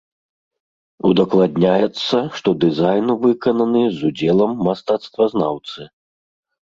Удакладняецца, 1.09 2.17
што 2.39 2.49
дызайн 2.65 3.05
выкананы 3.25 3.83
з 3.99 4.09
удзелам 4.09 4.51
мастацтвазнаўцы. 4.69 5.81